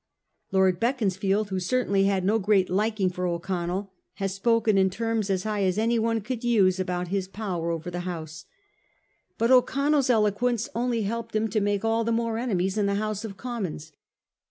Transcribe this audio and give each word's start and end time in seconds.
Lord 0.51 0.79
Beaconsfield, 0.79 1.49
who 1.51 1.59
certainly 1.59 2.05
had 2.05 2.25
no 2.25 2.39
great 2.39 2.71
liking 2.71 3.11
for 3.11 3.27
O'Connell, 3.27 3.93
has 4.15 4.33
spoken 4.33 4.75
in 4.75 4.89
terms 4.89 5.29
as 5.29 5.43
high 5.43 5.61
as 5.61 5.77
anyone 5.77 6.21
could 6.21 6.43
use 6.43 6.79
about 6.79 7.09
his 7.09 7.27
power 7.27 7.69
over 7.69 7.91
the 7.91 7.99
House. 7.99 8.45
But 9.37 9.51
O'Connell's 9.51 10.09
eloquence 10.09 10.67
only 10.73 11.03
helped 11.03 11.35
him 11.35 11.47
to 11.49 11.61
make 11.61 11.85
all 11.85 12.03
the 12.03 12.11
more 12.11 12.39
enemies 12.39 12.79
in 12.79 12.87
the 12.87 12.95
House 12.95 13.23
of 13.23 13.37
Commons. 13.37 13.91